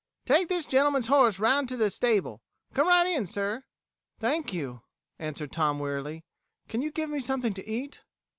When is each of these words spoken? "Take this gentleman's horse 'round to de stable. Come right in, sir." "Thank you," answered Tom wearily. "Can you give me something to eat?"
"Take 0.25 0.49
this 0.49 0.65
gentleman's 0.65 1.09
horse 1.09 1.37
'round 1.37 1.69
to 1.69 1.77
de 1.77 1.87
stable. 1.91 2.41
Come 2.73 2.87
right 2.87 3.05
in, 3.05 3.27
sir." 3.27 3.65
"Thank 4.19 4.51
you," 4.51 4.81
answered 5.19 5.51
Tom 5.51 5.77
wearily. 5.77 6.25
"Can 6.67 6.81
you 6.81 6.89
give 6.91 7.11
me 7.11 7.19
something 7.19 7.53
to 7.53 7.69
eat?" 7.69 8.01